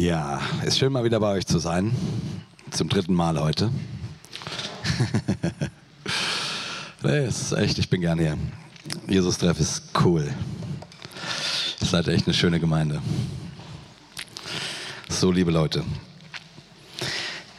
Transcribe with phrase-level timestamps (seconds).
[0.00, 1.94] Ja, ist schön mal wieder bei euch zu sein.
[2.70, 3.70] Zum dritten Mal heute.
[7.02, 8.38] nee, ist echt, ich bin gern hier.
[9.08, 10.26] Jesus-Treff ist cool.
[11.82, 13.02] Ihr seid echt eine schöne Gemeinde.
[15.10, 15.84] So, liebe Leute.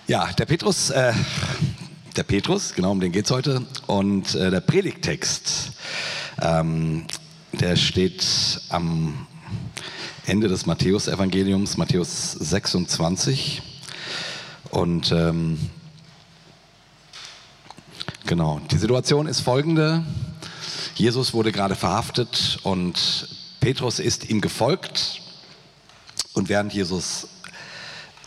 [0.08, 1.14] Ja, der Petrus, äh,
[2.16, 3.68] der Petrus, genau um den geht es heute.
[3.86, 5.74] Und äh, der Predigtext,
[6.42, 7.06] ähm,
[7.54, 8.26] der steht
[8.70, 9.28] am
[10.26, 13.62] Ende des Matthäusevangeliums, Matthäus 26.
[14.70, 15.58] Und ähm,
[18.28, 20.04] genau, die Situation ist folgende.
[20.96, 25.22] Jesus wurde gerade verhaftet und Petrus ist ihm gefolgt.
[26.34, 27.28] Und während Jesus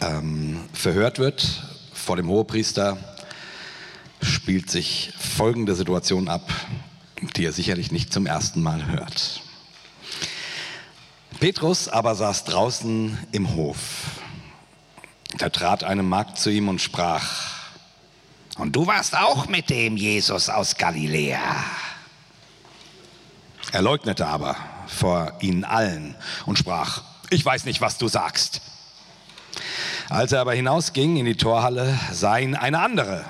[0.00, 2.98] ähm, verhört wird vor dem Hohepriester,
[4.20, 6.52] spielt sich folgende Situation ab,
[7.36, 9.42] die er sicherlich nicht zum ersten Mal hört.
[11.40, 13.78] Petrus aber saß draußen im Hof.
[15.38, 17.54] Da trat eine Magd zu ihm und sprach,
[18.56, 21.64] und du warst auch mit dem Jesus aus Galiläa.
[23.72, 26.14] Er leugnete aber vor ihnen allen
[26.46, 28.60] und sprach, ich weiß nicht, was du sagst.
[30.08, 33.24] Als er aber hinausging in die Torhalle, sah ihn eine andere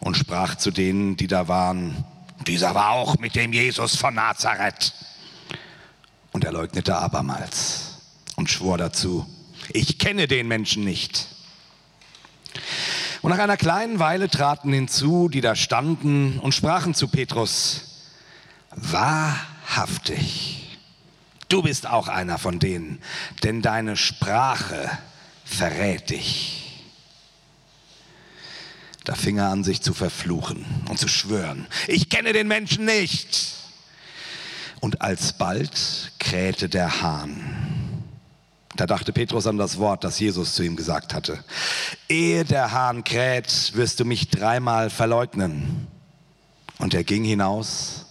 [0.00, 2.04] und sprach zu denen, die da waren,
[2.46, 4.92] dieser war auch mit dem Jesus von Nazareth.
[6.36, 7.94] Und er leugnete abermals
[8.34, 9.24] und schwor dazu,
[9.70, 11.28] ich kenne den Menschen nicht.
[13.22, 18.02] Und nach einer kleinen Weile traten hinzu, die da standen und sprachen zu Petrus,
[18.72, 20.76] wahrhaftig,
[21.48, 23.00] du bist auch einer von denen,
[23.42, 24.90] denn deine Sprache
[25.46, 26.84] verrät dich.
[29.04, 33.55] Da fing er an, sich zu verfluchen und zu schwören, ich kenne den Menschen nicht.
[34.86, 38.04] Und alsbald krähte der Hahn.
[38.76, 41.42] Da dachte Petrus an das Wort, das Jesus zu ihm gesagt hatte.
[42.08, 45.88] Ehe der Hahn kräht, wirst du mich dreimal verleugnen.
[46.78, 48.06] Und er ging hinaus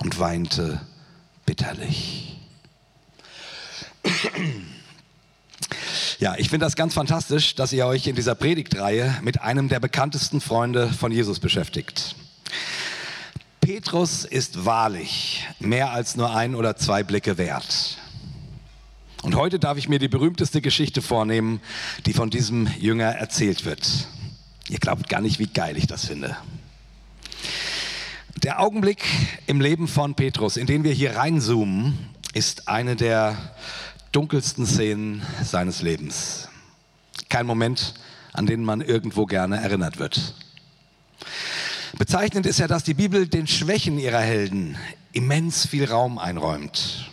[0.00, 0.82] und weinte
[1.46, 2.36] bitterlich.
[6.18, 9.80] Ja, ich finde das ganz fantastisch, dass ihr euch in dieser Predigtreihe mit einem der
[9.80, 12.14] bekanntesten Freunde von Jesus beschäftigt.
[13.68, 17.98] Petrus ist wahrlich mehr als nur ein oder zwei Blicke wert.
[19.20, 21.60] Und heute darf ich mir die berühmteste Geschichte vornehmen,
[22.06, 24.08] die von diesem Jünger erzählt wird.
[24.70, 26.34] Ihr glaubt gar nicht, wie geil ich das finde.
[28.36, 29.04] Der Augenblick
[29.46, 31.98] im Leben von Petrus, in den wir hier reinzoomen,
[32.32, 33.36] ist eine der
[34.12, 36.48] dunkelsten Szenen seines Lebens.
[37.28, 37.92] Kein Moment,
[38.32, 40.32] an den man irgendwo gerne erinnert wird.
[41.96, 44.76] Bezeichnend ist ja, dass die Bibel den Schwächen ihrer Helden
[45.12, 47.10] immens viel Raum einräumt.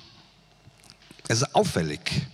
[1.28, 2.28] Es ist auffällig,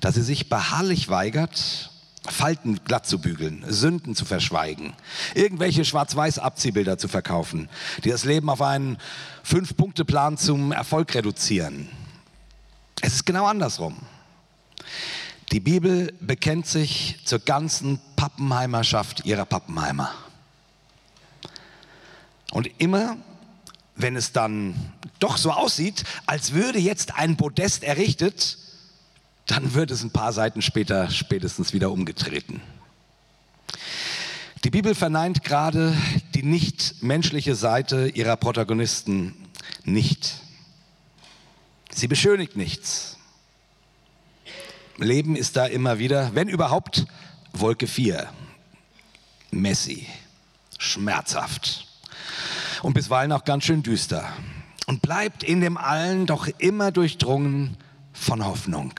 [0.00, 1.90] dass sie sich beharrlich weigert,
[2.30, 4.92] Falten glatt zu bügeln, Sünden zu verschweigen,
[5.34, 7.70] irgendwelche Schwarz-Weiß-Abziehbilder zu verkaufen,
[8.04, 8.98] die das Leben auf einen
[9.44, 11.88] Fünf-Punkte-Plan zum Erfolg reduzieren.
[13.00, 13.96] Es ist genau andersrum.
[15.52, 20.12] Die Bibel bekennt sich zur ganzen Pappenheimerschaft ihrer Pappenheimer.
[22.52, 23.16] Und immer,
[23.94, 24.74] wenn es dann
[25.18, 28.58] doch so aussieht, als würde jetzt ein Podest errichtet,
[29.46, 32.60] dann wird es ein paar Seiten später spätestens wieder umgetreten.
[34.64, 35.96] Die Bibel verneint gerade
[36.34, 39.34] die nicht menschliche Seite ihrer Protagonisten
[39.84, 40.40] nicht.
[41.90, 43.16] Sie beschönigt nichts.
[44.96, 47.06] Leben ist da immer wieder, wenn überhaupt,
[47.52, 48.28] Wolke 4.
[49.50, 50.06] Messy,
[50.78, 51.87] schmerzhaft
[52.82, 54.28] und bisweilen auch ganz schön düster.
[54.86, 57.76] Und bleibt in dem Allen doch immer durchdrungen
[58.12, 58.94] von Hoffnung.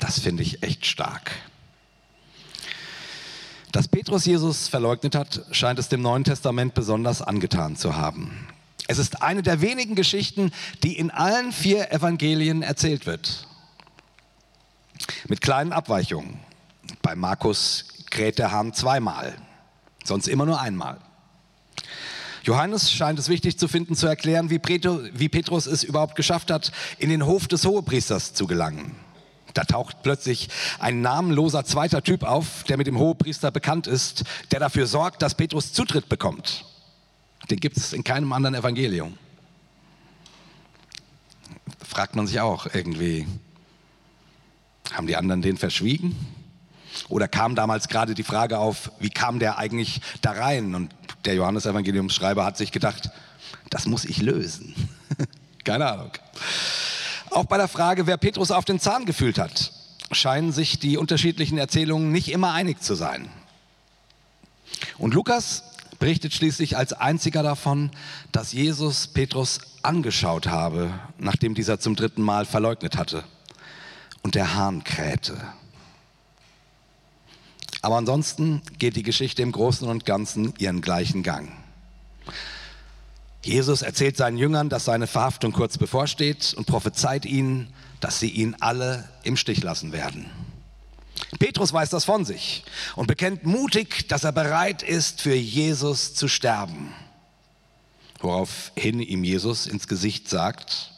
[0.00, 1.32] Das finde ich echt stark.
[3.72, 8.48] Dass Petrus Jesus verleugnet hat, scheint es dem Neuen Testament besonders angetan zu haben.
[8.86, 10.50] Es ist eine der wenigen Geschichten,
[10.82, 13.46] die in allen vier Evangelien erzählt wird.
[15.28, 16.40] Mit kleinen Abweichungen.
[17.02, 19.36] Bei Markus kräht der Hahn zweimal,
[20.04, 20.98] sonst immer nur einmal.
[22.48, 27.10] Johannes scheint es wichtig zu finden, zu erklären, wie Petrus es überhaupt geschafft hat, in
[27.10, 28.96] den Hof des Hohepriesters zu gelangen.
[29.52, 30.48] Da taucht plötzlich
[30.78, 35.34] ein namenloser zweiter Typ auf, der mit dem Hohepriester bekannt ist, der dafür sorgt, dass
[35.34, 36.64] Petrus Zutritt bekommt.
[37.50, 39.18] Den gibt es in keinem anderen Evangelium.
[41.86, 43.26] Fragt man sich auch irgendwie,
[44.94, 46.16] haben die anderen den verschwiegen?
[47.10, 50.74] Oder kam damals gerade die Frage auf, wie kam der eigentlich da rein?
[50.74, 50.94] Und
[51.28, 53.10] der Johannesevangeliumsschreiber hat sich gedacht,
[53.68, 54.74] das muss ich lösen.
[55.64, 56.10] Keine Ahnung.
[57.30, 59.72] Auch bei der Frage, wer Petrus auf den Zahn gefühlt hat,
[60.10, 63.28] scheinen sich die unterschiedlichen Erzählungen nicht immer einig zu sein.
[64.96, 65.64] Und Lukas
[65.98, 67.90] berichtet schließlich als einziger davon,
[68.32, 73.22] dass Jesus Petrus angeschaut habe, nachdem dieser zum dritten Mal verleugnet hatte
[74.22, 75.36] und der Hahn krähte.
[77.88, 81.50] Aber ansonsten geht die Geschichte im Großen und Ganzen ihren gleichen Gang.
[83.42, 88.54] Jesus erzählt seinen Jüngern, dass seine Verhaftung kurz bevorsteht und prophezeit ihnen, dass sie ihn
[88.60, 90.26] alle im Stich lassen werden.
[91.38, 92.62] Petrus weiß das von sich
[92.94, 96.92] und bekennt mutig, dass er bereit ist, für Jesus zu sterben.
[98.20, 100.92] Woraufhin ihm Jesus ins Gesicht sagt,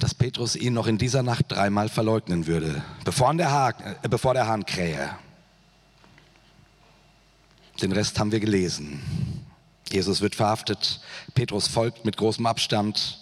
[0.00, 4.34] dass Petrus ihn noch in dieser Nacht dreimal verleugnen würde, bevor der, Hahn, äh, bevor
[4.34, 5.10] der Hahn krähe.
[7.82, 9.00] Den Rest haben wir gelesen.
[9.90, 11.00] Jesus wird verhaftet,
[11.34, 13.18] Petrus folgt mit großem Abstand.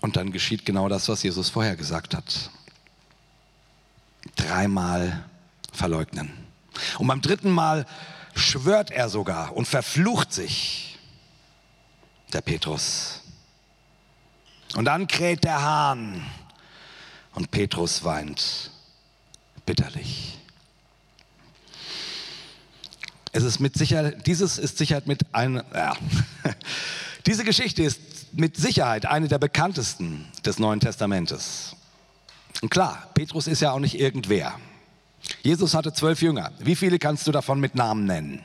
[0.00, 2.50] Und dann geschieht genau das, was Jesus vorher gesagt hat.
[4.34, 5.24] Dreimal
[5.72, 6.32] verleugnen.
[6.98, 7.86] Und beim dritten Mal
[8.34, 10.98] schwört er sogar und verflucht sich,
[12.32, 13.20] der Petrus.
[14.74, 16.24] Und dann kräht der Hahn
[17.34, 18.70] und Petrus weint
[19.64, 20.38] bitterlich.
[23.32, 25.96] Es ist mit Sicherheit, dieses ist Sicherheit mit einer, ja.
[27.26, 28.00] diese Geschichte ist
[28.32, 31.76] mit Sicherheit eine der bekanntesten des Neuen Testamentes.
[32.60, 34.58] Und klar, Petrus ist ja auch nicht irgendwer.
[35.42, 36.52] Jesus hatte zwölf Jünger.
[36.58, 38.42] Wie viele kannst du davon mit Namen nennen?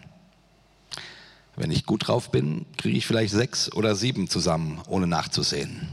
[1.56, 5.90] Wenn ich gut drauf bin, kriege ich vielleicht sechs oder sieben zusammen, ohne nachzusehen.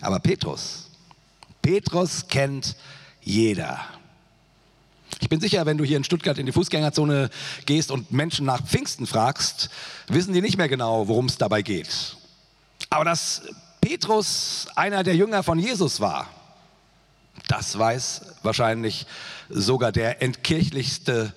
[0.00, 0.89] Aber Petrus,
[1.62, 2.76] Petrus kennt
[3.22, 3.80] jeder.
[5.20, 7.30] Ich bin sicher, wenn du hier in Stuttgart in die Fußgängerzone
[7.66, 9.68] gehst und Menschen nach Pfingsten fragst,
[10.08, 12.16] wissen die nicht mehr genau, worum es dabei geht.
[12.88, 13.42] Aber dass
[13.80, 16.28] Petrus einer der Jünger von Jesus war,
[17.48, 19.06] das weiß wahrscheinlich
[19.48, 21.34] sogar der entkirchlichste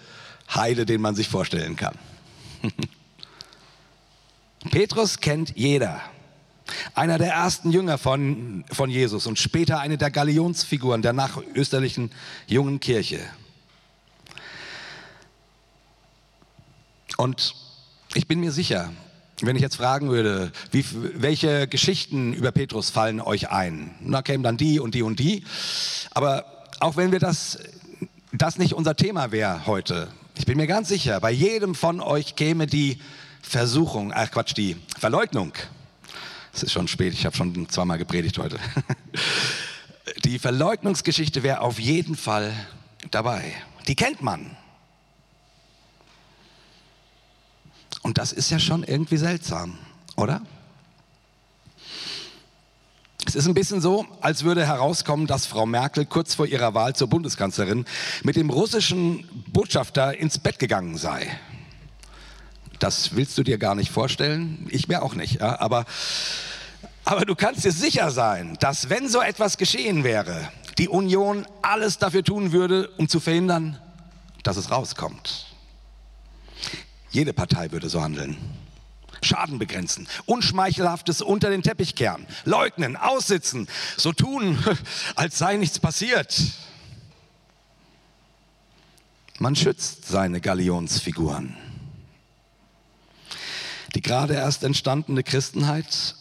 [0.53, 1.97] Heide, den man sich vorstellen kann.
[4.71, 6.01] Petrus kennt jeder.
[6.95, 12.11] Einer der ersten Jünger von, von Jesus und später eine der Galionsfiguren der nachösterlichen
[12.45, 13.19] jungen Kirche.
[17.17, 17.55] Und
[18.13, 18.91] ich bin mir sicher,
[19.41, 20.85] wenn ich jetzt fragen würde, wie,
[21.15, 23.95] welche Geschichten über Petrus fallen euch ein?
[24.01, 25.43] Da kämen dann die und die und die.
[26.11, 26.45] Aber
[26.79, 27.57] auch wenn wir das,
[28.31, 32.35] das nicht unser Thema wäre heute, ich bin mir ganz sicher, bei jedem von euch
[32.35, 32.99] käme die
[33.41, 35.53] Versuchung, ach Quatsch, die Verleugnung.
[36.53, 38.59] Es ist schon spät, ich habe schon zweimal gepredigt heute.
[40.23, 42.53] Die Verleugnungsgeschichte wäre auf jeden Fall
[43.09, 43.53] dabei.
[43.87, 44.55] Die kennt man.
[48.03, 49.77] Und das ist ja schon irgendwie seltsam,
[50.15, 50.41] oder?
[53.25, 56.95] Es ist ein bisschen so, als würde herauskommen, dass Frau Merkel kurz vor ihrer Wahl
[56.95, 57.85] zur Bundeskanzlerin
[58.23, 61.39] mit dem russischen Botschafter ins Bett gegangen sei.
[62.83, 65.39] Das willst du dir gar nicht vorstellen, ich mir auch nicht.
[65.39, 65.57] Ja?
[65.61, 65.85] Aber,
[67.05, 71.97] aber du kannst dir sicher sein, dass wenn so etwas geschehen wäre, die Union alles
[71.97, 73.79] dafür tun würde, um zu verhindern,
[74.43, 75.45] dass es rauskommt.
[77.09, 78.35] Jede Partei würde so handeln.
[79.21, 84.61] Schaden begrenzen, Unschmeichelhaftes unter den Teppich kehren, leugnen, aussitzen, so tun,
[85.15, 86.37] als sei nichts passiert.
[89.39, 91.55] Man schützt seine Galionsfiguren.
[93.95, 96.15] Die gerade erst entstandene Christenheit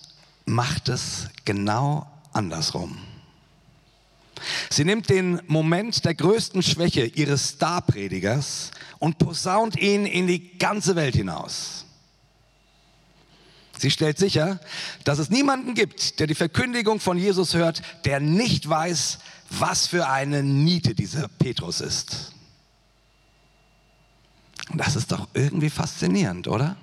[0.44, 2.98] macht es genau andersrum.
[4.70, 10.96] Sie nimmt den Moment der größten Schwäche ihres Starpredigers und posaunt ihn in die ganze
[10.96, 11.86] Welt hinaus.
[13.78, 14.60] Sie stellt sicher,
[15.04, 19.18] dass es niemanden gibt, der die Verkündigung von Jesus hört, der nicht weiß,
[19.50, 22.32] was für eine Niete dieser Petrus ist.
[24.70, 26.76] Und das ist doch irgendwie faszinierend, oder?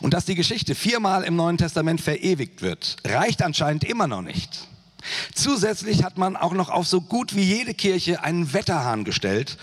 [0.00, 4.68] Und dass die Geschichte viermal im Neuen Testament verewigt wird, reicht anscheinend immer noch nicht.
[5.34, 9.56] Zusätzlich hat man auch noch auf so gut wie jede Kirche einen Wetterhahn gestellt,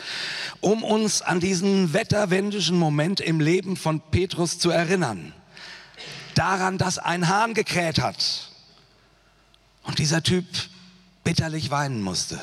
[0.61, 5.33] um uns an diesen wetterwendischen Moment im Leben von Petrus zu erinnern.
[6.33, 8.49] Daran, dass ein Hahn gekräht hat
[9.83, 10.45] und dieser Typ
[11.23, 12.39] bitterlich weinen musste.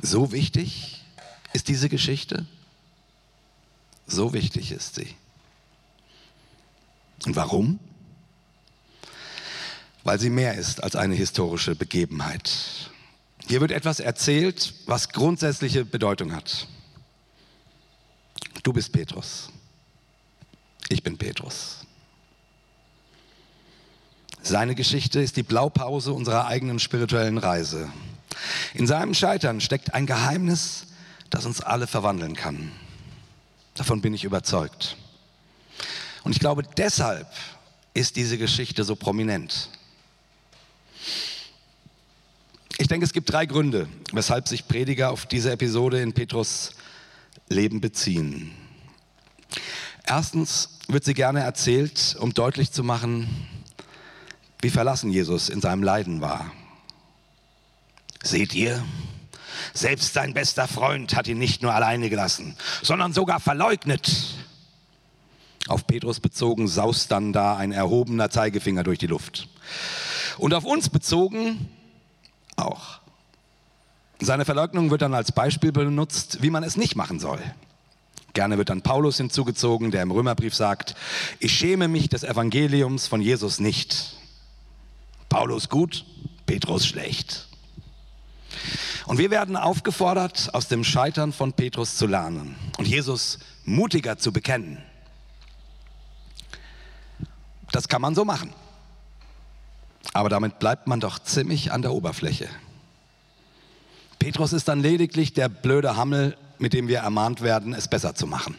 [0.00, 1.02] So wichtig
[1.52, 2.46] ist diese Geschichte?
[4.06, 5.14] So wichtig ist sie.
[7.26, 7.78] Und warum?
[10.04, 12.90] Weil sie mehr ist als eine historische Begebenheit.
[13.46, 16.66] Hier wird etwas erzählt, was grundsätzliche Bedeutung hat.
[18.62, 19.50] Du bist Petrus.
[20.88, 21.86] Ich bin Petrus.
[24.42, 27.90] Seine Geschichte ist die Blaupause unserer eigenen spirituellen Reise.
[28.74, 30.86] In seinem Scheitern steckt ein Geheimnis,
[31.30, 32.72] das uns alle verwandeln kann.
[33.74, 34.96] Davon bin ich überzeugt.
[36.24, 37.28] Und ich glaube, deshalb
[37.94, 39.70] ist diese Geschichte so prominent.
[42.78, 46.70] Ich denke, es gibt drei Gründe, weshalb sich Prediger auf diese Episode in Petrus
[47.48, 48.54] Leben beziehen.
[50.04, 53.46] Erstens wird sie gerne erzählt, um deutlich zu machen,
[54.60, 56.50] wie verlassen Jesus in seinem Leiden war.
[58.22, 58.84] Seht ihr,
[59.74, 64.10] selbst sein bester Freund hat ihn nicht nur alleine gelassen, sondern sogar verleugnet.
[65.66, 69.48] Auf Petrus bezogen saust dann da ein erhobener Zeigefinger durch die Luft.
[70.38, 71.68] Und auf uns bezogen
[72.56, 73.00] auch.
[74.20, 77.40] Seine Verleugnung wird dann als Beispiel benutzt, wie man es nicht machen soll.
[78.32, 80.94] Gerne wird dann Paulus hinzugezogen, der im Römerbrief sagt,
[81.38, 84.16] ich schäme mich des Evangeliums von Jesus nicht.
[85.28, 86.04] Paulus gut,
[86.46, 87.47] Petrus schlecht.
[89.06, 94.32] Und wir werden aufgefordert, aus dem Scheitern von Petrus zu lernen und Jesus mutiger zu
[94.32, 94.78] bekennen.
[97.72, 98.52] Das kann man so machen.
[100.12, 102.48] Aber damit bleibt man doch ziemlich an der Oberfläche.
[104.18, 108.26] Petrus ist dann lediglich der blöde Hammel, mit dem wir ermahnt werden, es besser zu
[108.26, 108.56] machen.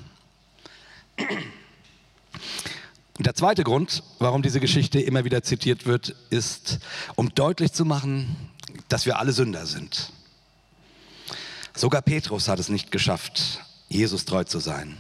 [3.18, 6.80] Der zweite Grund, warum diese Geschichte immer wieder zitiert wird, ist,
[7.16, 8.49] um deutlich zu machen,
[8.90, 10.12] dass wir alle Sünder sind.
[11.76, 14.98] Sogar Petrus hat es nicht geschafft, Jesus treu zu sein.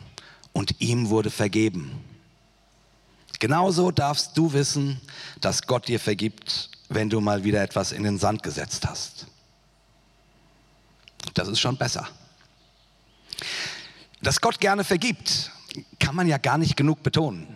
[0.54, 1.92] Und ihm wurde vergeben.
[3.40, 5.00] Genauso darfst du wissen,
[5.42, 9.28] dass Gott dir vergibt, wenn du mal wieder etwas in den Sand gesetzt hast.
[11.34, 12.08] Das ist schon besser.
[14.22, 15.52] Dass Gott gerne vergibt,
[16.00, 17.48] kann man ja gar nicht genug betonen.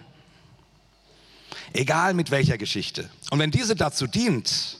[1.73, 3.09] Egal mit welcher Geschichte.
[3.31, 4.77] Und wenn diese dazu dient,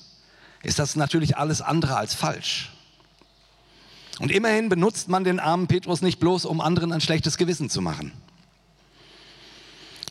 [0.63, 2.71] ist das natürlich alles andere als falsch.
[4.19, 7.81] Und immerhin benutzt man den armen Petrus nicht bloß, um anderen ein schlechtes Gewissen zu
[7.81, 8.13] machen.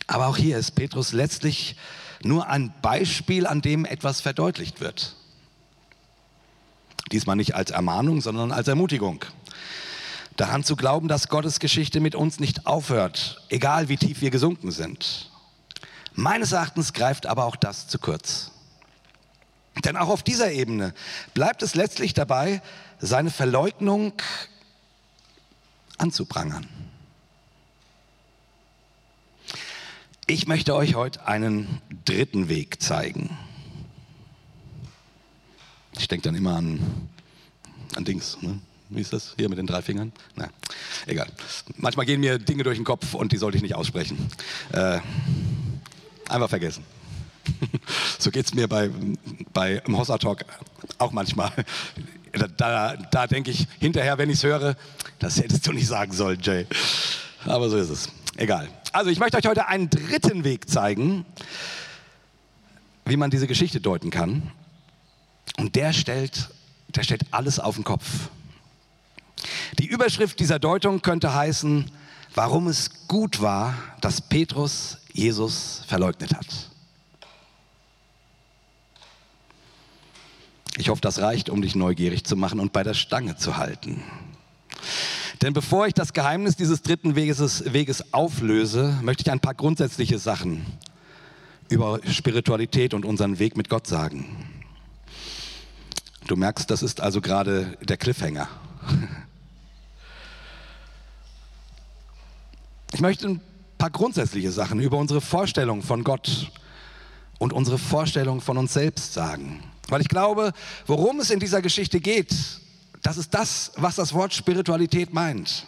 [0.06, 1.76] Aber auch hier ist Petrus letztlich
[2.22, 5.16] nur ein Beispiel, an dem etwas verdeutlicht wird.
[7.10, 9.24] Diesmal nicht als Ermahnung, sondern als Ermutigung.
[10.36, 14.70] Daran zu glauben, dass Gottes Geschichte mit uns nicht aufhört, egal wie tief wir gesunken
[14.70, 15.30] sind.
[16.14, 18.51] Meines Erachtens greift aber auch das zu kurz.
[19.84, 20.94] Denn auch auf dieser Ebene
[21.34, 22.62] bleibt es letztlich dabei,
[22.98, 24.12] seine Verleugnung
[25.98, 26.66] anzuprangern.
[30.26, 33.36] Ich möchte euch heute einen dritten Weg zeigen.
[35.98, 37.08] Ich denke dann immer an,
[37.96, 38.40] an Dings.
[38.40, 38.60] Ne?
[38.88, 40.12] Wie ist das hier mit den drei Fingern?
[40.36, 40.48] Na,
[41.06, 41.28] egal.
[41.76, 44.30] Manchmal gehen mir Dinge durch den Kopf und die sollte ich nicht aussprechen.
[44.72, 45.00] Äh,
[46.28, 46.84] einfach vergessen.
[48.18, 48.90] so geht es mir bei,
[49.52, 50.44] bei im Hossa Talk
[50.98, 51.52] auch manchmal.
[52.32, 54.76] Da, da, da denke ich hinterher, wenn ich es höre,
[55.18, 56.66] das hättest du nicht sagen sollen, Jay.
[57.44, 58.08] Aber so ist es.
[58.36, 58.68] Egal.
[58.92, 61.26] Also ich möchte euch heute einen dritten Weg zeigen,
[63.04, 64.50] wie man diese Geschichte deuten kann.
[65.58, 66.48] Und der stellt,
[66.88, 68.06] der stellt alles auf den Kopf.
[69.78, 71.90] Die Überschrift dieser Deutung könnte heißen,
[72.34, 76.46] warum es gut war, dass Petrus Jesus verleugnet hat.
[80.78, 84.02] Ich hoffe, das reicht, um dich neugierig zu machen und bei der Stange zu halten.
[85.42, 90.18] Denn bevor ich das Geheimnis dieses dritten Weges, Weges auflöse, möchte ich ein paar grundsätzliche
[90.18, 90.64] Sachen
[91.68, 94.46] über Spiritualität und unseren Weg mit Gott sagen.
[96.26, 98.48] Du merkst, das ist also gerade der Cliffhanger.
[102.94, 103.40] Ich möchte ein
[103.78, 106.52] paar grundsätzliche Sachen über unsere Vorstellung von Gott
[107.38, 109.62] und unsere Vorstellung von uns selbst sagen.
[109.92, 110.54] Weil ich glaube,
[110.86, 112.34] worum es in dieser Geschichte geht,
[113.02, 115.66] das ist das, was das Wort Spiritualität meint.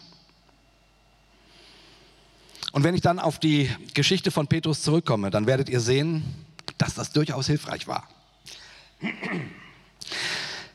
[2.72, 6.24] Und wenn ich dann auf die Geschichte von Petrus zurückkomme, dann werdet ihr sehen,
[6.78, 8.08] dass das durchaus hilfreich war.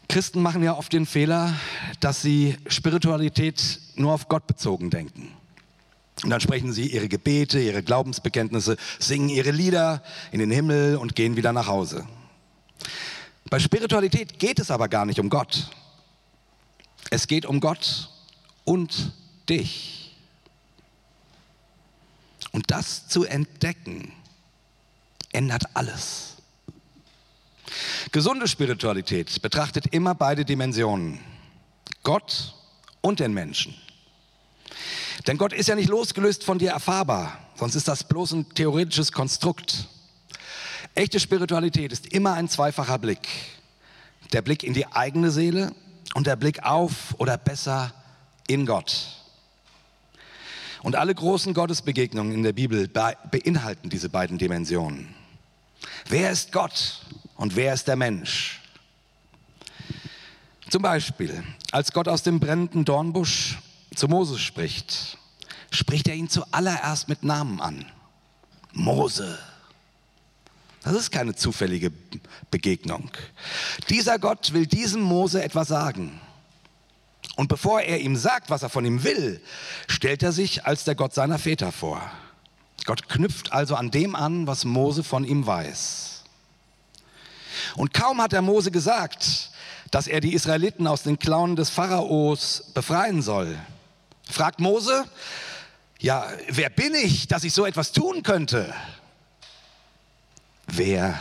[0.07, 1.55] Christen machen ja oft den Fehler,
[2.01, 5.31] dass sie Spiritualität nur auf Gott bezogen denken.
[6.23, 11.15] Und dann sprechen sie ihre Gebete, ihre Glaubensbekenntnisse, singen ihre Lieder in den Himmel und
[11.15, 12.05] gehen wieder nach Hause.
[13.49, 15.71] Bei Spiritualität geht es aber gar nicht um Gott.
[17.09, 18.09] Es geht um Gott
[18.63, 19.13] und
[19.49, 20.15] dich.
[22.51, 24.11] Und das zu entdecken,
[25.31, 26.37] ändert alles.
[28.11, 31.19] Gesunde Spiritualität betrachtet immer beide Dimensionen,
[32.03, 32.55] Gott
[33.01, 33.75] und den Menschen.
[35.27, 39.11] Denn Gott ist ja nicht losgelöst von dir erfahrbar, sonst ist das bloß ein theoretisches
[39.11, 39.87] Konstrukt.
[40.95, 43.27] Echte Spiritualität ist immer ein zweifacher Blick.
[44.33, 45.73] Der Blick in die eigene Seele
[46.13, 47.93] und der Blick auf oder besser
[48.47, 49.19] in Gott.
[50.81, 55.13] Und alle großen Gottesbegegnungen in der Bibel beinhalten diese beiden Dimensionen.
[56.07, 57.05] Wer ist Gott
[57.35, 58.61] und wer ist der Mensch?
[60.69, 63.57] Zum Beispiel, als Gott aus dem brennenden Dornbusch
[63.95, 65.17] zu Moses spricht,
[65.71, 67.85] spricht er ihn zuallererst mit Namen an.
[68.73, 69.37] Mose.
[70.89, 71.91] Das ist keine zufällige
[72.49, 73.11] Begegnung.
[73.89, 76.19] Dieser Gott will diesem Mose etwas sagen.
[77.35, 79.39] Und bevor er ihm sagt, was er von ihm will,
[79.87, 82.01] stellt er sich als der Gott seiner Väter vor.
[82.85, 86.23] Gott knüpft also an dem an, was Mose von ihm weiß.
[87.75, 89.51] Und kaum hat der Mose gesagt,
[89.91, 93.59] dass er die Israeliten aus den Klauen des Pharaos befreien soll,
[94.27, 95.05] fragt Mose,
[95.99, 98.73] ja, wer bin ich, dass ich so etwas tun könnte?
[100.71, 101.19] Wer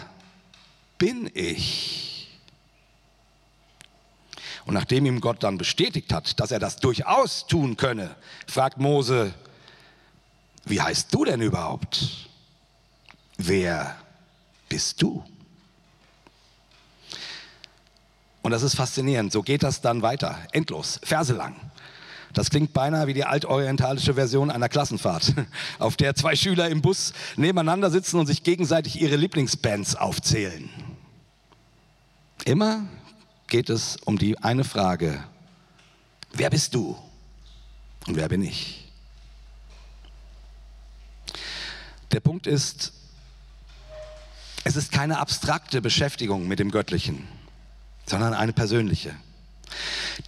[0.99, 2.29] bin ich?
[4.67, 8.15] Und nachdem ihm Gott dann bestätigt hat, dass er das durchaus tun könne,
[8.47, 9.33] fragt Mose,
[10.67, 12.29] wie heißt du denn überhaupt?
[13.39, 13.97] Wer
[14.69, 15.25] bist du?
[18.43, 19.33] Und das ist faszinierend.
[19.33, 20.39] So geht das dann weiter.
[20.53, 21.01] Endlos.
[21.03, 21.68] Verse lang.
[22.33, 25.35] Das klingt beinahe wie die altorientalische Version einer Klassenfahrt,
[25.79, 30.69] auf der zwei Schüler im Bus nebeneinander sitzen und sich gegenseitig ihre Lieblingsbands aufzählen.
[32.45, 32.87] Immer
[33.47, 35.25] geht es um die eine Frage,
[36.33, 36.97] wer bist du
[38.07, 38.89] und wer bin ich?
[42.13, 42.93] Der Punkt ist,
[44.65, 47.27] es ist keine abstrakte Beschäftigung mit dem Göttlichen,
[48.07, 49.15] sondern eine persönliche.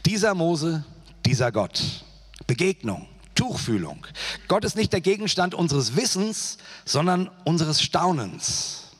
[0.07, 0.85] Dieser Mose,
[1.27, 2.05] dieser Gott,
[2.47, 4.07] Begegnung, Tuchfühlung.
[4.49, 8.91] Gott ist nicht der Gegenstand unseres Wissens, sondern unseres Staunens.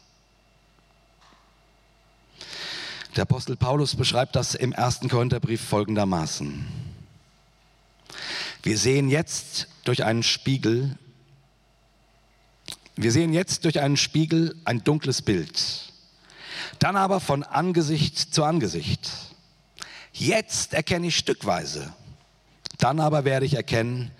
[3.17, 6.65] Der Apostel Paulus beschreibt das im ersten Korintherbrief folgendermaßen.
[8.63, 10.97] Wir sehen jetzt durch einen Spiegel,
[12.97, 15.93] wir sehen jetzt durch einen Spiegel ein dunkles Bild,
[16.79, 19.11] dann aber von Angesicht zu Angesicht.
[20.13, 21.93] Jetzt erkenne ich stückweise,
[22.81, 24.11] dann aber werde ich erkennen,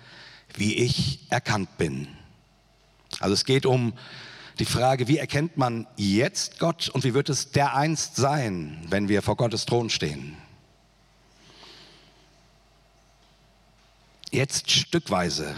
[0.55, 2.07] wie ich erkannt bin.
[3.19, 3.93] Also es geht um
[4.59, 9.21] die Frage, wie erkennt man jetzt Gott und wie wird es dereinst sein, wenn wir
[9.21, 10.37] vor Gottes Thron stehen?
[14.29, 15.55] Jetzt stückweise,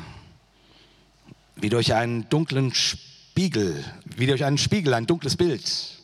[1.55, 5.99] wie durch einen dunklen Spiegel, wie durch einen Spiegel, ein dunkles Bild.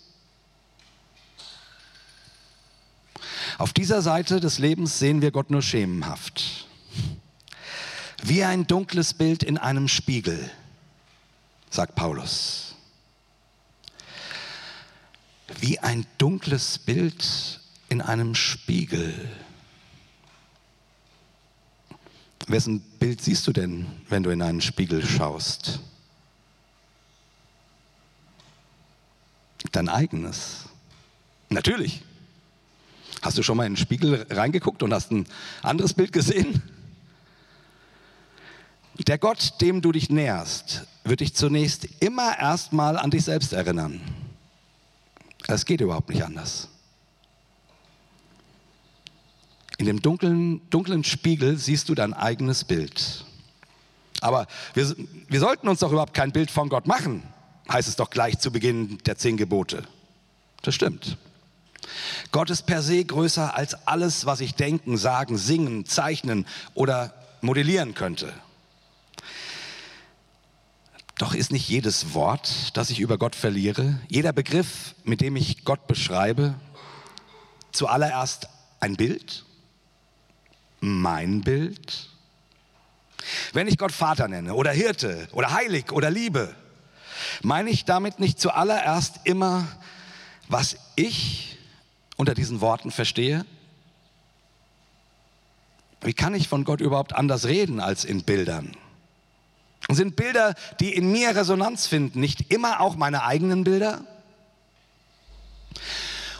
[3.57, 6.58] Auf dieser Seite des Lebens sehen wir Gott nur schemenhaft.
[8.23, 10.51] Wie ein dunkles Bild in einem Spiegel,
[11.69, 12.69] sagt Paulus
[15.59, 19.13] wie ein dunkles Bild in einem Spiegel.
[22.47, 25.79] Wessen Bild siehst du denn, wenn du in einen Spiegel schaust?
[29.71, 30.65] Dein eigenes.
[31.49, 32.03] Natürlich.
[33.21, 35.27] Hast du schon mal in den Spiegel reingeguckt und hast ein
[35.61, 36.63] anderes Bild gesehen?
[39.07, 44.01] Der Gott, dem du dich näherst, wird dich zunächst immer erstmal an dich selbst erinnern.
[45.47, 46.67] Es geht überhaupt nicht anders.
[49.77, 53.25] In dem dunklen, dunklen Spiegel siehst du dein eigenes Bild.
[54.19, 54.93] Aber wir,
[55.29, 57.23] wir sollten uns doch überhaupt kein Bild von Gott machen,
[57.71, 59.83] heißt es doch gleich zu Beginn der zehn Gebote.
[60.61, 61.17] Das stimmt.
[62.31, 67.93] Gott ist per se größer als alles, was ich denken, sagen, singen, zeichnen oder modellieren
[67.93, 68.33] könnte.
[71.19, 75.65] Doch ist nicht jedes Wort, das ich über Gott verliere, jeder Begriff, mit dem ich
[75.65, 76.55] Gott beschreibe,
[77.73, 78.47] zuallererst
[78.79, 79.43] ein Bild?
[80.79, 82.07] Mein Bild?
[83.51, 86.55] Wenn ich Gott Vater nenne oder Hirte oder Heilig oder Liebe,
[87.41, 89.67] meine ich damit nicht zuallererst immer,
[90.47, 91.57] was ich
[92.15, 93.45] unter diesen Worten verstehe?
[95.99, 98.77] Wie kann ich von Gott überhaupt anders reden als in Bildern?
[99.91, 104.05] Sind Bilder, die in mir Resonanz finden, nicht immer auch meine eigenen Bilder?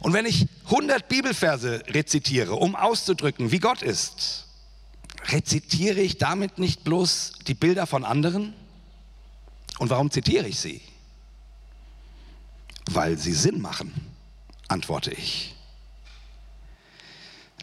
[0.02, 4.46] Und wenn ich 100 Bibelverse rezitiere, um auszudrücken, wie Gott ist,
[5.28, 8.54] rezitiere ich damit nicht bloß die Bilder von anderen?
[9.80, 10.82] Und warum zitiere ich sie?
[12.90, 13.94] Weil sie Sinn machen,
[14.68, 15.56] antworte ich.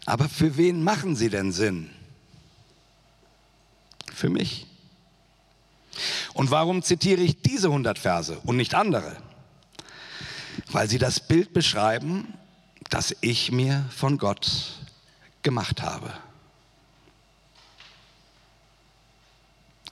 [0.05, 1.89] Aber für wen machen sie denn Sinn?
[4.13, 4.66] Für mich.
[6.33, 9.17] Und warum zitiere ich diese 100 Verse und nicht andere?
[10.71, 12.33] Weil sie das Bild beschreiben,
[12.89, 14.77] das ich mir von Gott
[15.43, 16.11] gemacht habe.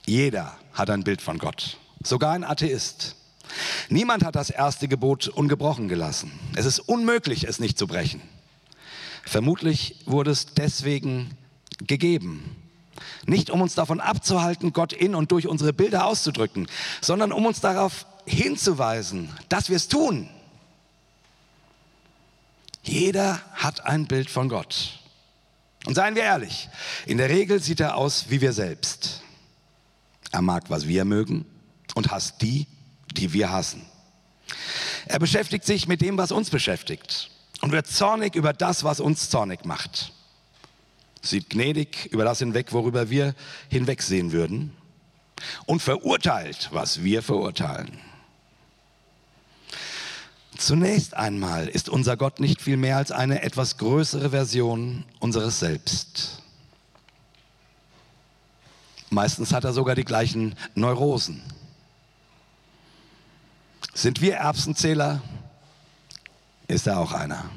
[0.06, 3.16] Jeder hat ein Bild von Gott, sogar ein Atheist.
[3.88, 6.32] Niemand hat das erste Gebot ungebrochen gelassen.
[6.54, 8.20] Es ist unmöglich, es nicht zu brechen.
[9.24, 11.36] Vermutlich wurde es deswegen
[11.80, 12.56] gegeben.
[13.26, 16.66] Nicht um uns davon abzuhalten, Gott in und durch unsere Bilder auszudrücken,
[17.00, 20.28] sondern um uns darauf hinzuweisen, dass wir es tun.
[22.82, 25.00] Jeder hat ein Bild von Gott.
[25.86, 26.68] Und seien wir ehrlich,
[27.06, 29.22] in der Regel sieht er aus wie wir selbst.
[30.32, 31.46] Er mag, was wir mögen
[31.94, 32.66] und hasst die,
[33.12, 33.84] die wir hassen.
[35.06, 37.30] Er beschäftigt sich mit dem, was uns beschäftigt
[37.60, 40.12] und wird zornig über das, was uns zornig macht.
[41.26, 43.34] Sieht gnädig über das hinweg, worüber wir
[43.68, 44.76] hinwegsehen würden
[45.66, 47.98] und verurteilt, was wir verurteilen.
[50.56, 56.42] Zunächst einmal ist unser Gott nicht viel mehr als eine etwas größere Version unseres Selbst.
[59.10, 61.42] Meistens hat er sogar die gleichen Neurosen.
[63.94, 65.22] Sind wir Erbsenzähler?
[66.68, 67.48] Ist er auch einer.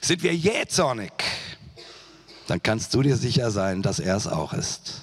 [0.00, 1.12] Sind wir jähzornig?
[2.48, 5.02] Dann kannst du dir sicher sein, dass er es auch ist.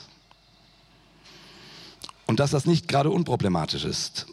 [2.26, 4.26] Und dass das nicht gerade unproblematisch ist,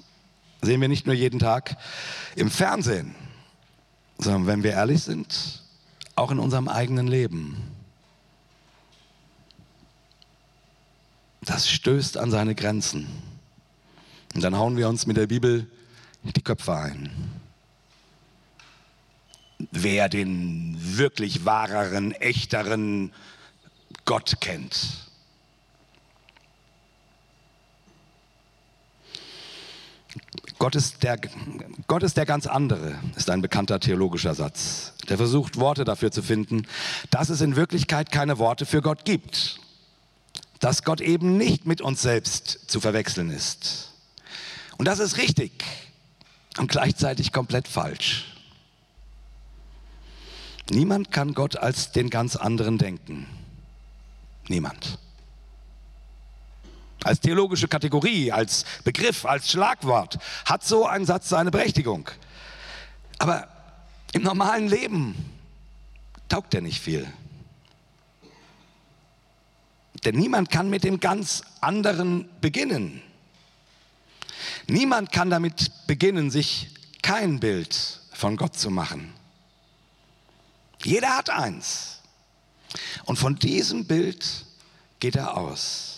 [0.62, 1.76] sehen wir nicht nur jeden Tag
[2.36, 3.14] im Fernsehen,
[4.16, 5.62] sondern wenn wir ehrlich sind,
[6.16, 7.58] auch in unserem eigenen Leben.
[11.42, 13.08] Das stößt an seine Grenzen.
[14.34, 15.70] Und dann hauen wir uns mit der Bibel
[16.22, 17.10] die Köpfe ein.
[19.70, 23.12] Wer den wirklich wahreren, echteren
[24.04, 25.02] Gott kennt.
[30.58, 31.18] Gott ist, der,
[31.88, 34.92] Gott ist der ganz andere, ist ein bekannter theologischer Satz.
[35.08, 36.68] Der versucht, Worte dafür zu finden,
[37.10, 39.58] dass es in Wirklichkeit keine Worte für Gott gibt.
[40.60, 43.90] Dass Gott eben nicht mit uns selbst zu verwechseln ist.
[44.78, 45.64] Und das ist richtig
[46.58, 48.31] und gleichzeitig komplett falsch.
[50.70, 53.26] Niemand kann Gott als den ganz anderen denken.
[54.48, 54.98] Niemand
[57.04, 62.08] als theologische Kategorie, als Begriff, als Schlagwort, hat so ein Satz seine Berechtigung.
[63.18, 63.48] Aber
[64.12, 65.14] im normalen Leben
[66.28, 67.06] taugt er nicht viel.
[70.04, 73.02] Denn niemand kann mit dem ganz anderen beginnen.
[74.66, 76.68] Niemand kann damit beginnen, sich
[77.02, 79.12] kein Bild von Gott zu machen.
[80.84, 82.00] Jeder hat eins.
[83.04, 84.24] Und von diesem Bild
[85.00, 85.92] geht er aus.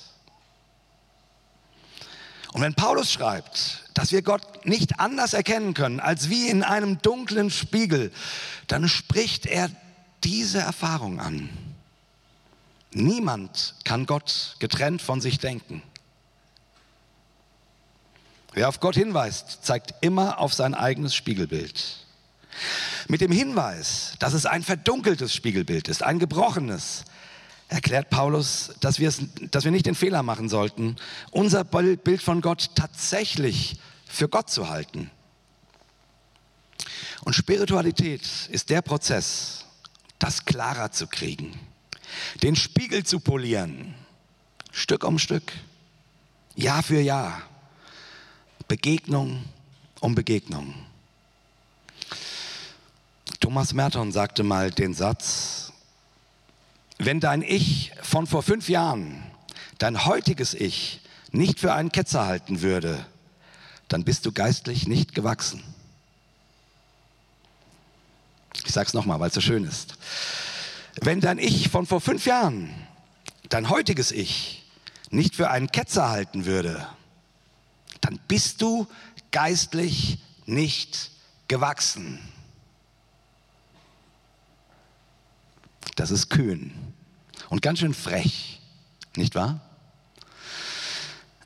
[2.53, 7.03] Und wenn Paulus schreibt, dass wir Gott nicht anders erkennen können als wie in einem
[7.03, 8.13] dunklen Spiegel,
[8.69, 9.71] dann spricht er
[10.23, 11.49] diese Erfahrung an.
[12.93, 15.83] Niemand kann Gott getrennt von sich denken.
[18.53, 22.07] Wer auf Gott hinweist, zeigt immer auf sein eigenes Spiegelbild.
[23.09, 27.05] Mit dem Hinweis, dass es ein verdunkeltes Spiegelbild ist, ein gebrochenes,
[27.69, 29.13] erklärt Paulus, dass, wir
[29.51, 30.97] dass wir nicht den Fehler machen sollten,
[31.31, 35.11] unser Bild von Gott tatsächlich für Gott zu halten.
[37.25, 39.65] Und Spiritualität ist der Prozess,
[40.19, 41.59] das klarer zu kriegen,
[42.43, 43.95] den Spiegel zu polieren,
[44.71, 45.53] Stück um Stück,
[46.55, 47.43] Jahr für Jahr,
[48.69, 49.45] Begegnung
[50.01, 50.75] um Begegnung.
[53.41, 55.73] Thomas Merton sagte mal den Satz,
[56.99, 59.23] wenn dein Ich von vor fünf Jahren
[59.79, 61.01] dein heutiges Ich
[61.33, 63.05] nicht für einen Ketzer halten würde,
[63.89, 65.63] dann bist du geistlich nicht gewachsen.
[68.65, 69.97] Ich sage es nochmal, weil es so schön ist.
[71.01, 72.73] Wenn dein Ich von vor fünf Jahren
[73.49, 74.65] dein heutiges Ich
[75.11, 76.87] nicht für einen Ketzer halten würde,
[78.01, 78.87] dann bist du
[79.31, 81.11] geistlich nicht
[81.49, 82.19] gewachsen.
[86.05, 86.71] Das ist kühn
[87.49, 88.61] und ganz schön frech,
[89.17, 89.59] nicht wahr?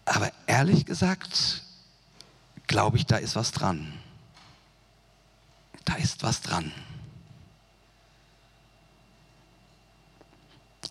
[0.04, 1.62] Aber ehrlich gesagt,
[2.66, 3.92] glaube ich, da ist was dran.
[5.84, 6.72] Da ist was dran.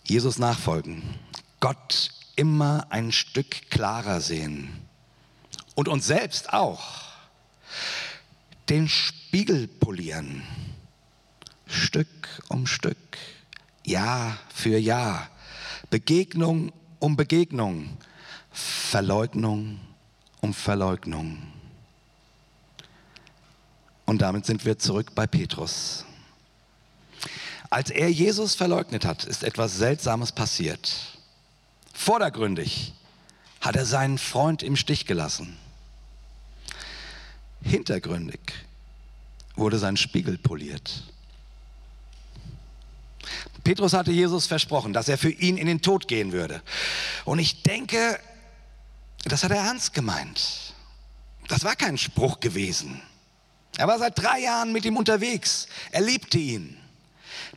[0.02, 1.02] Jesus nachfolgen,
[1.60, 4.80] Gott immer ein Stück klarer sehen
[5.74, 7.04] und uns selbst auch.
[8.70, 10.42] Den Spiegel polieren,
[11.66, 12.08] Stück
[12.48, 12.96] um Stück.
[13.88, 15.28] Jahr für Jahr,
[15.90, 17.96] Begegnung um Begegnung,
[18.52, 19.80] Verleugnung
[20.40, 21.38] um Verleugnung.
[24.04, 26.04] Und damit sind wir zurück bei Petrus.
[27.70, 31.18] Als er Jesus verleugnet hat, ist etwas Seltsames passiert.
[31.92, 32.94] Vordergründig
[33.60, 35.56] hat er seinen Freund im Stich gelassen.
[37.62, 38.40] Hintergründig
[39.56, 41.02] wurde sein Spiegel poliert.
[43.64, 46.62] Petrus hatte Jesus versprochen, dass er für ihn in den Tod gehen würde.
[47.24, 48.18] Und ich denke,
[49.24, 50.74] das hat er ernst gemeint.
[51.48, 53.02] Das war kein Spruch gewesen.
[53.76, 55.66] Er war seit drei Jahren mit ihm unterwegs.
[55.90, 56.76] Er liebte ihn.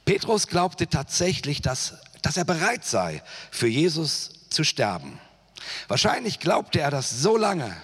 [0.05, 5.19] Petrus glaubte tatsächlich, dass, dass er bereit sei, für Jesus zu sterben.
[5.87, 7.75] Wahrscheinlich glaubte er das so lange,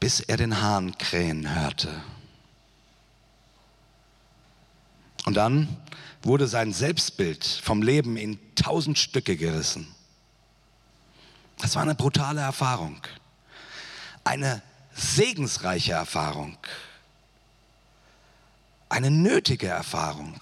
[0.00, 2.02] bis er den Hahn krähen hörte.
[5.24, 5.68] Und dann
[6.24, 9.94] wurde sein Selbstbild vom Leben in tausend Stücke gerissen.
[11.58, 13.00] Das war eine brutale Erfahrung,
[14.24, 14.62] eine
[14.94, 16.56] segensreiche Erfahrung,
[18.88, 20.40] eine nötige Erfahrung,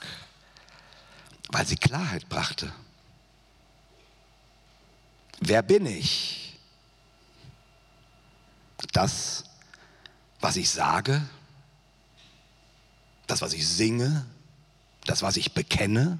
[1.51, 2.73] weil sie Klarheit brachte.
[5.41, 6.59] Wer bin ich?
[8.93, 9.45] Das,
[10.41, 11.23] was ich sage,
[13.27, 14.27] das, was ich singe,
[15.05, 16.19] das, was ich bekenne.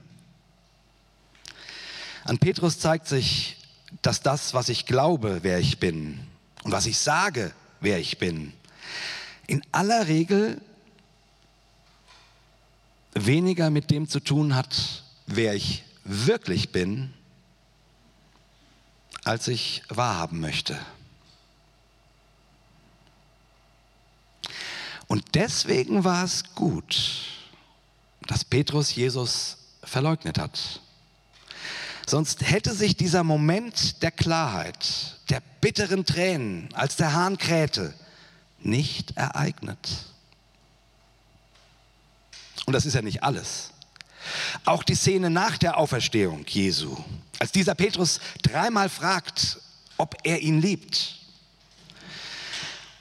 [2.25, 3.57] An Petrus zeigt sich,
[4.03, 6.21] dass das, was ich glaube, wer ich bin
[6.63, 8.53] und was ich sage, wer ich bin,
[9.47, 10.61] in aller Regel
[13.15, 17.13] weniger mit dem zu tun hat, wer ich wirklich bin,
[19.25, 20.79] als ich wahrhaben möchte.
[25.07, 27.42] Und deswegen war es gut,
[28.27, 30.81] dass Petrus Jesus verleugnet hat.
[32.07, 37.95] Sonst hätte sich dieser Moment der Klarheit, der bitteren Tränen, als der Hahn krähte,
[38.61, 39.89] nicht ereignet.
[42.67, 43.71] Und das ist ja nicht alles.
[44.65, 46.97] Auch die Szene nach der Auferstehung Jesu,
[47.39, 49.59] als dieser Petrus dreimal fragt,
[49.97, 51.22] ob er ihn liebt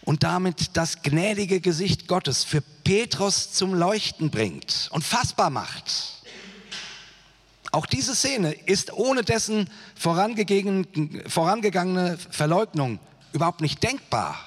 [0.03, 6.21] und damit das gnädige Gesicht Gottes für Petrus zum Leuchten bringt und fassbar macht.
[7.71, 12.99] Auch diese Szene ist ohne dessen vorangegangene Verleugnung
[13.31, 14.37] überhaupt nicht denkbar.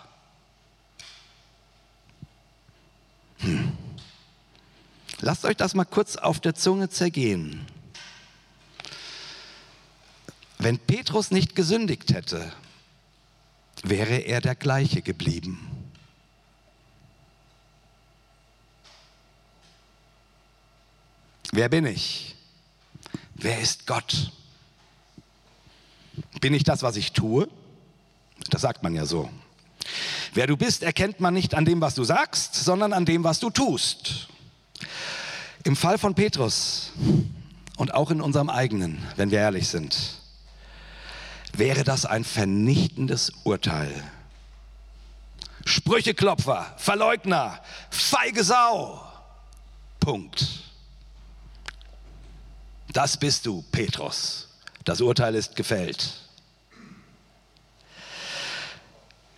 [3.38, 3.72] Hm.
[5.20, 7.66] Lasst euch das mal kurz auf der Zunge zergehen.
[10.58, 12.52] Wenn Petrus nicht gesündigt hätte,
[13.84, 15.70] wäre er der gleiche geblieben.
[21.52, 22.34] Wer bin ich?
[23.34, 24.32] Wer ist Gott?
[26.40, 27.48] Bin ich das, was ich tue?
[28.50, 29.30] Das sagt man ja so.
[30.32, 33.38] Wer du bist, erkennt man nicht an dem, was du sagst, sondern an dem, was
[33.38, 34.28] du tust.
[35.62, 36.92] Im Fall von Petrus
[37.76, 40.13] und auch in unserem eigenen, wenn wir ehrlich sind,
[41.58, 43.92] wäre das ein vernichtendes Urteil.
[45.64, 49.06] Sprücheklopfer, Verleugner, feige Sau.
[50.00, 50.62] Punkt.
[52.92, 54.48] Das bist du, Petrus.
[54.84, 56.20] Das Urteil ist gefällt.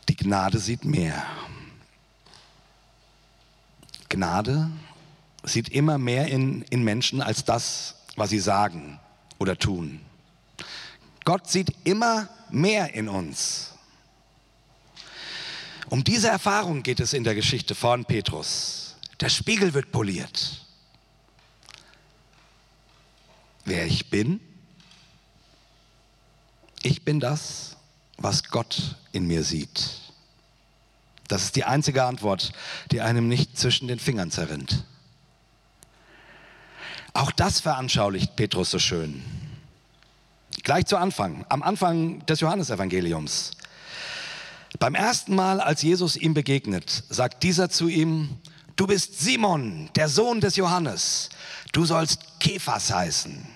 [0.09, 1.25] Die Gnade sieht mehr.
[4.09, 4.71] Gnade
[5.43, 8.99] sieht immer mehr in, in Menschen als das, was sie sagen
[9.39, 10.01] oder tun.
[11.27, 13.73] Gott sieht immer mehr in uns.
[15.91, 18.95] Um diese Erfahrung geht es in der Geschichte von Petrus.
[19.21, 20.65] Der Spiegel wird poliert.
[23.65, 24.41] Wer ich bin?
[26.83, 27.77] Ich bin das,
[28.19, 29.99] was Gott in mir sieht.
[31.27, 32.53] Das ist die einzige Antwort,
[32.93, 34.85] die einem nicht zwischen den Fingern zerrinnt.
[37.15, 39.46] Auch das veranschaulicht Petrus so schön.
[40.67, 43.53] Gleich zu Anfang, am Anfang des Johannesevangeliums.
[44.81, 48.37] Beim ersten Mal, als Jesus ihm begegnet, sagt dieser zu ihm,
[48.75, 51.29] du bist Simon, der Sohn des Johannes,
[51.71, 53.47] du sollst Kephas heißen.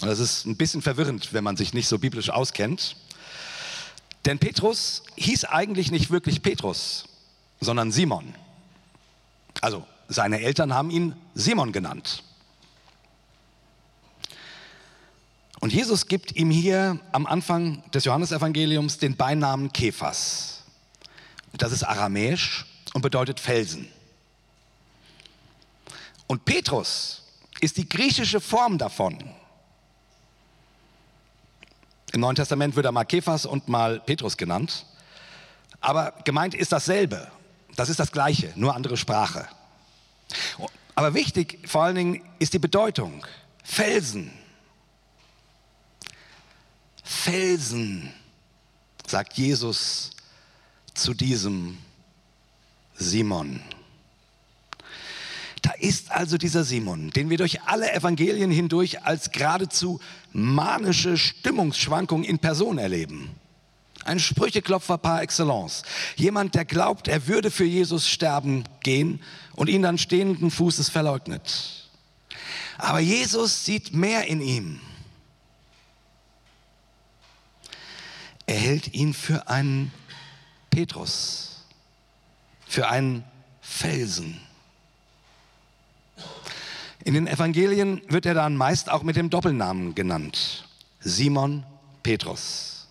[0.00, 2.96] Und das ist ein bisschen verwirrend, wenn man sich nicht so biblisch auskennt.
[4.24, 7.04] Denn Petrus hieß eigentlich nicht wirklich Petrus,
[7.60, 8.34] sondern Simon.
[9.60, 12.24] Also seine Eltern haben ihn Simon genannt.
[15.62, 20.64] Und Jesus gibt ihm hier am Anfang des Johannesevangeliums den Beinamen Kephas.
[21.52, 23.86] Das ist aramäisch und bedeutet Felsen.
[26.26, 27.22] Und Petrus
[27.60, 29.16] ist die griechische Form davon.
[32.12, 34.84] Im Neuen Testament wird er mal Kephas und mal Petrus genannt.
[35.80, 37.30] Aber gemeint ist dasselbe.
[37.76, 39.46] Das ist das Gleiche, nur andere Sprache.
[40.96, 43.24] Aber wichtig vor allen Dingen ist die Bedeutung.
[43.62, 44.41] Felsen.
[47.02, 48.12] Felsen,
[49.06, 50.10] sagt Jesus
[50.94, 51.78] zu diesem
[52.94, 53.60] Simon.
[55.62, 60.00] Da ist also dieser Simon, den wir durch alle Evangelien hindurch als geradezu
[60.32, 63.30] manische Stimmungsschwankung in Person erleben.
[64.04, 65.84] Ein Sprücheklopfer par excellence.
[66.16, 69.20] Jemand, der glaubt, er würde für Jesus sterben gehen
[69.54, 71.88] und ihn dann stehenden Fußes verleugnet.
[72.78, 74.80] Aber Jesus sieht mehr in ihm.
[78.52, 79.90] Er hält ihn für einen
[80.68, 81.62] Petrus,
[82.66, 83.24] für einen
[83.62, 84.42] Felsen.
[87.02, 90.68] In den Evangelien wird er dann meist auch mit dem Doppelnamen genannt.
[91.00, 91.64] Simon
[92.02, 92.88] Petrus.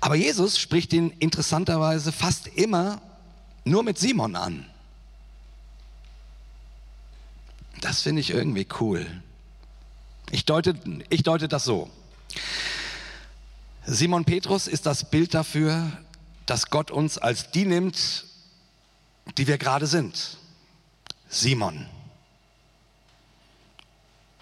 [0.00, 3.00] Aber Jesus spricht ihn interessanterweise fast immer
[3.62, 4.66] nur mit Simon an.
[7.80, 9.06] Das finde ich irgendwie cool.
[10.32, 10.74] Ich deute,
[11.08, 11.88] ich deute das so.
[13.90, 15.90] Simon Petrus ist das Bild dafür,
[16.44, 18.26] dass Gott uns als die nimmt,
[19.38, 20.36] die wir gerade sind.
[21.30, 21.86] Simon.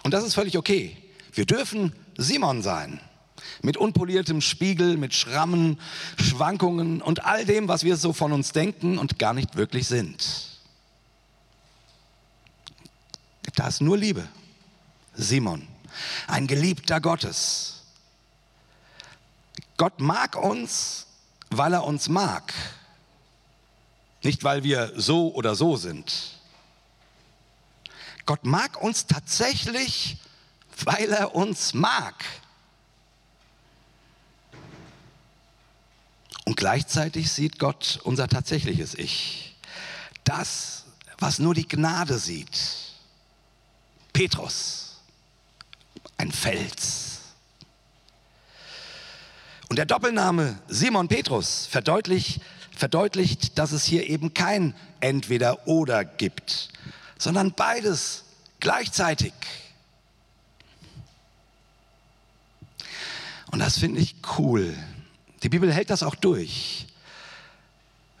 [0.03, 0.97] Und das ist völlig okay.
[1.31, 2.99] Wir dürfen Simon sein.
[3.61, 5.79] Mit unpoliertem Spiegel, mit Schrammen,
[6.19, 10.59] Schwankungen und all dem, was wir so von uns denken und gar nicht wirklich sind.
[13.55, 14.27] Da ist nur Liebe.
[15.15, 15.65] Simon,
[16.27, 17.76] ein Geliebter Gottes.
[19.77, 21.05] Gott mag uns,
[21.49, 22.53] weil er uns mag.
[24.23, 26.39] Nicht, weil wir so oder so sind.
[28.25, 30.17] Gott mag uns tatsächlich,
[30.83, 32.15] weil er uns mag.
[36.43, 39.55] Und gleichzeitig sieht Gott unser tatsächliches Ich.
[40.23, 40.85] Das,
[41.19, 42.59] was nur die Gnade sieht.
[44.13, 44.97] Petrus,
[46.17, 47.16] ein Fels.
[49.69, 56.69] Und der Doppelname Simon Petrus verdeutlicht, verdeutlicht, dass es hier eben kein Entweder-Oder gibt,
[57.17, 58.23] sondern beides
[58.59, 59.33] gleichzeitig.
[63.51, 64.75] Und das finde ich cool.
[65.43, 66.87] Die Bibel hält das auch durch.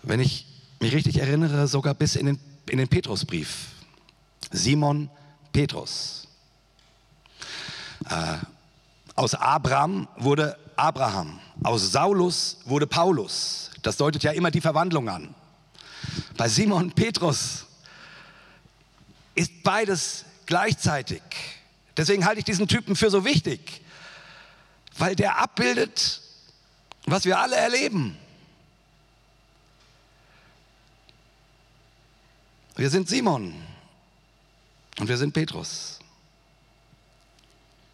[0.03, 0.45] Wenn ich
[0.79, 3.67] mich richtig erinnere, sogar bis in den, in den Petrusbrief.
[4.51, 5.09] Simon
[5.51, 6.27] Petrus.
[8.09, 8.37] Äh,
[9.15, 11.39] aus Abraham wurde Abraham.
[11.63, 13.71] Aus Saulus wurde Paulus.
[13.81, 15.33] Das deutet ja immer die Verwandlung an.
[16.37, 17.65] Bei Simon Petrus
[19.35, 21.21] ist beides gleichzeitig.
[21.95, 23.81] Deswegen halte ich diesen Typen für so wichtig,
[24.97, 26.21] weil der abbildet,
[27.05, 28.17] was wir alle erleben.
[32.75, 33.55] Wir sind Simon
[34.99, 35.99] und wir sind Petrus.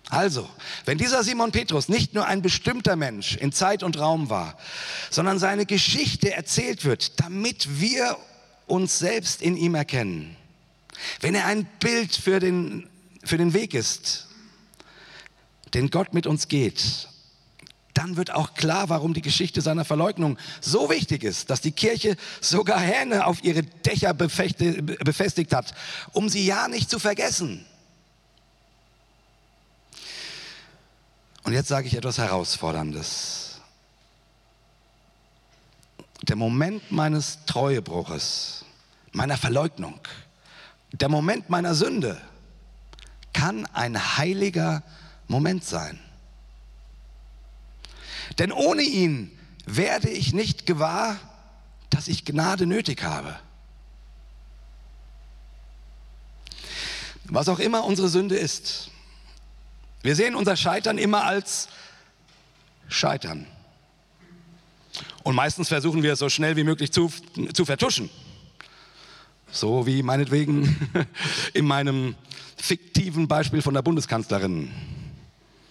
[0.10, 0.48] Also,
[0.86, 4.58] wenn dieser Simon Petrus nicht nur ein bestimmter Mensch in Zeit und Raum war,
[5.10, 8.18] sondern seine Geschichte erzählt wird, damit wir
[8.68, 10.36] uns selbst in ihm erkennen,
[11.22, 12.88] wenn er ein Bild für den,
[13.24, 14.28] für den Weg ist,
[15.74, 17.08] den Gott mit uns geht,
[17.94, 22.18] dann wird auch klar, warum die Geschichte seiner Verleugnung so wichtig ist, dass die Kirche
[22.42, 25.74] sogar Hähne auf ihre Dächer befestigt hat,
[26.12, 27.66] um sie ja nicht zu vergessen.
[31.44, 33.60] Und jetzt sage ich etwas Herausforderndes.
[36.24, 38.64] Der Moment meines Treuebruches,
[39.12, 40.00] meiner Verleugnung,
[40.94, 42.22] der Moment meiner Sünde
[43.34, 44.84] kann ein heiliger
[45.28, 46.00] Moment sein.
[48.40, 51.18] Denn ohne ihn werde ich nicht gewahr,
[51.90, 53.38] dass ich Gnade nötig habe.
[57.26, 58.92] Was auch immer unsere Sünde ist.
[60.04, 61.70] Wir sehen unser Scheitern immer als
[62.90, 63.48] Scheitern.
[65.24, 67.12] Und meistens versuchen wir es so schnell wie möglich zu,
[67.54, 68.10] zu vertuschen.
[69.50, 70.90] So wie meinetwegen
[71.54, 72.16] in meinem
[72.58, 74.72] fiktiven Beispiel von der Bundeskanzlerin.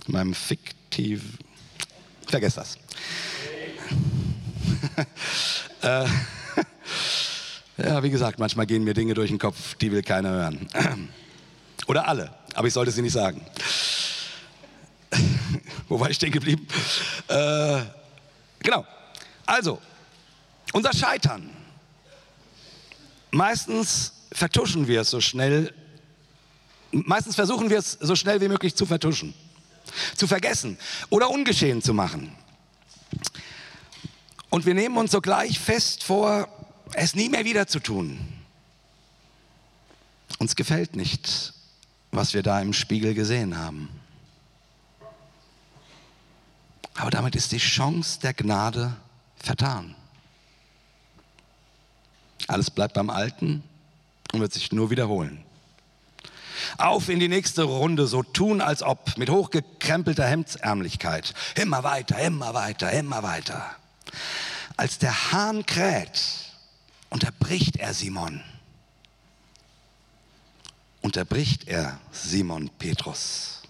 [0.07, 1.39] In meinem fiktiven.
[2.27, 2.79] Vergesst das.
[5.83, 6.07] äh,
[7.77, 10.69] ja, wie gesagt, manchmal gehen mir Dinge durch den Kopf, die will keiner hören.
[11.87, 13.45] Oder alle, aber ich sollte sie nicht sagen.
[15.89, 16.67] Wo war ich stehen geblieben?
[17.29, 17.83] Äh,
[18.61, 18.87] genau.
[19.47, 19.81] Also,
[20.73, 21.51] unser Scheitern
[23.33, 25.75] Meistens vertuschen wir es so schnell,
[26.91, 29.35] meistens versuchen wir es so schnell wie möglich zu vertuschen.
[30.17, 30.79] zu vergessen
[31.11, 32.35] oder ungeschehen zu machen.
[34.49, 36.49] Und wir nehmen uns sogleich fest vor,
[36.93, 38.21] es nie mehr wieder zu tun.
[40.39, 41.55] Uns gefällt nicht,
[42.11, 43.89] was wir da im Spiegel gesehen haben.
[47.03, 48.95] Aber damit ist die Chance der Gnade
[49.35, 49.97] vertan.
[52.47, 53.65] Alles bleibt beim Alten
[54.33, 55.45] und wird sich nur wiederholen.
[56.79, 61.35] Auf in die nächste Runde, so tun, als ob, mit hochgekrempelter Hemdsärmlichkeit.
[61.57, 63.69] Immer weiter, immer weiter, immer weiter.
[64.77, 66.23] Als der Hahn kräht,
[67.11, 68.45] unterbricht er Simon.
[71.01, 73.63] Unterbricht er Simon Petrus.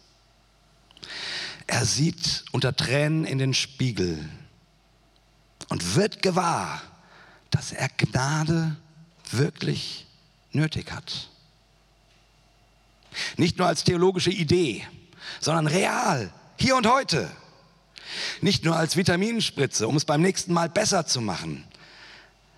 [1.66, 4.28] Er sieht unter Tränen in den Spiegel
[5.68, 6.82] und wird gewahr,
[7.50, 8.76] dass er Gnade
[9.30, 10.06] wirklich
[10.52, 11.28] nötig hat.
[13.36, 14.86] Nicht nur als theologische Idee,
[15.40, 17.30] sondern real, hier und heute.
[18.40, 21.64] Nicht nur als Vitaminspritze, um es beim nächsten Mal besser zu machen,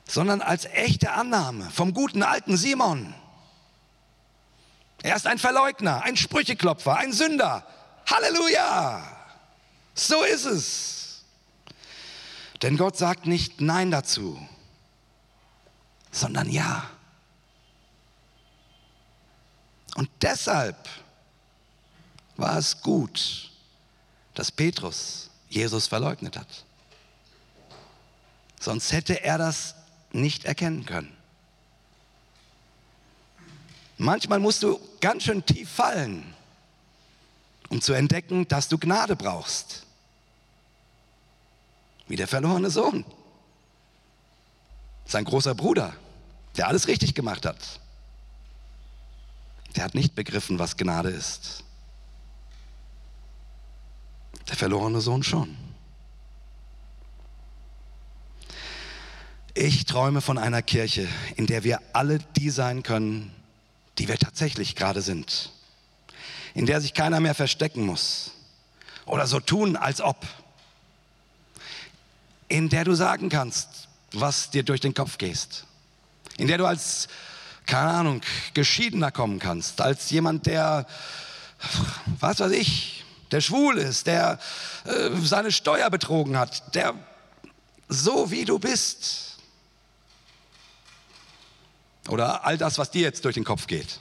[0.07, 3.15] sondern als echte Annahme vom guten alten Simon.
[5.03, 7.67] Er ist ein Verleugner, ein Sprücheklopfer, ein Sünder.
[8.07, 9.03] Halleluja!
[9.95, 11.25] So ist es.
[12.63, 14.39] Denn Gott sagt nicht Nein dazu,
[16.11, 16.91] sondern Ja.
[19.97, 20.89] Und deshalb
[22.37, 23.51] war es gut,
[24.35, 26.65] dass Petrus Jesus verleugnet hat.
[28.59, 29.77] Sonst hätte er das
[30.13, 31.17] nicht erkennen können.
[33.99, 36.34] Manchmal musst du ganz schön tief fallen,
[37.75, 39.85] um zu entdecken, dass du Gnade brauchst.
[42.07, 43.05] Wie der verlorene Sohn.
[45.07, 45.93] Sein großer Bruder,
[46.57, 47.81] der alles richtig gemacht hat.
[49.75, 51.65] Der hat nicht begriffen, was Gnade ist.
[54.49, 55.57] Der verlorene Sohn schon.
[59.53, 63.35] Ich träume von einer Kirche, in der wir alle die sein können,
[63.99, 65.54] die wir tatsächlich gerade sind.
[66.55, 68.31] In der sich keiner mehr verstecken muss
[69.07, 70.25] oder so tun, als ob.
[72.49, 75.67] In der du sagen kannst, was dir durch den Kopf gehst.
[76.37, 77.09] In der du als
[77.67, 78.21] keine Ahnung,
[78.53, 80.87] Geschiedener kommen kannst, als jemand, der,
[82.21, 84.39] was weiß ich, der schwul ist, der
[84.85, 86.95] äh, seine Steuer betrogen hat, der
[87.89, 89.39] so wie du bist.
[92.09, 94.01] Oder all das, was dir jetzt durch den Kopf geht.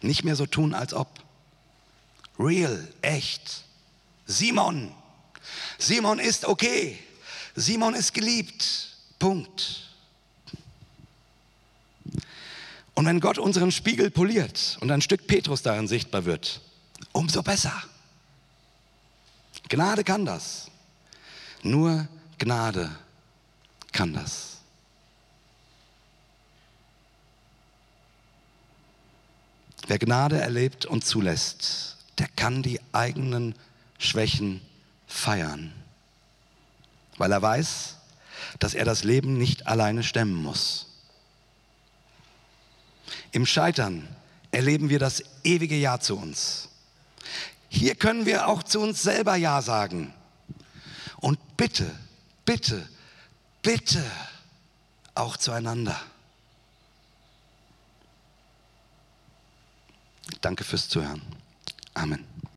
[0.00, 1.08] Nicht mehr so tun, als ob.
[2.38, 3.64] Real, echt.
[4.26, 4.92] Simon.
[5.78, 6.98] Simon ist okay.
[7.54, 8.96] Simon ist geliebt.
[9.18, 9.88] Punkt.
[12.94, 16.60] Und wenn Gott unseren Spiegel poliert und ein Stück Petrus darin sichtbar wird,
[17.12, 17.82] umso besser.
[19.68, 20.70] Gnade kann das.
[21.62, 22.90] Nur Gnade
[23.92, 24.47] kann das.
[29.88, 33.54] Wer Gnade erlebt und zulässt, der kann die eigenen
[33.98, 34.60] Schwächen
[35.06, 35.72] feiern,
[37.16, 37.96] weil er weiß,
[38.58, 40.88] dass er das Leben nicht alleine stemmen muss.
[43.32, 44.06] Im Scheitern
[44.50, 46.68] erleben wir das ewige Ja zu uns.
[47.70, 50.12] Hier können wir auch zu uns selber Ja sagen.
[51.16, 51.90] Und bitte,
[52.44, 52.86] bitte,
[53.62, 54.04] bitte
[55.14, 55.98] auch zueinander.
[60.40, 61.22] Danke fürs Zuhören.
[61.94, 62.24] Amen.